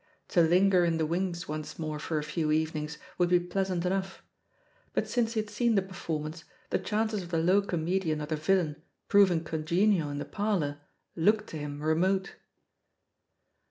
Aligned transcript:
To 0.29 0.41
linger 0.41 0.83
in 0.83 0.97
the 0.97 1.05
wings 1.05 1.47
once 1.47 1.77
more 1.77 1.99
for 1.99 2.17
a 2.17 2.23
few 2.23 2.51
evenings 2.51 2.97
would 3.19 3.29
be 3.29 3.39
pleasant 3.39 3.85
enough; 3.85 4.23
but 4.93 5.07
since 5.07 5.33
he 5.33 5.39
had 5.41 5.51
seen 5.51 5.75
the 5.75 5.83
performance, 5.83 6.43
the 6.71 6.79
chances 6.79 7.21
of 7.21 7.29
the 7.29 7.37
low 7.37 7.61
comedian 7.61 8.19
or 8.19 8.25
the 8.25 8.35
villain 8.35 8.81
proving 9.09 9.43
con 9.43 9.63
genial 9.63 10.09
in 10.09 10.17
the 10.17 10.25
parlour 10.25 10.79
looked 11.15 11.49
to 11.51 11.57
him 11.59 11.83
remote. 11.83 12.33